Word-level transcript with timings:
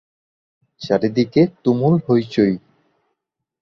চারিদিকে 0.81 1.41
তুমুল 1.63 1.93
হৈ-চৈ। 2.05 2.51